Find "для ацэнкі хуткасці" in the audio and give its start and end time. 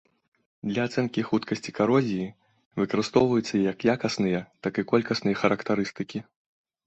0.69-1.73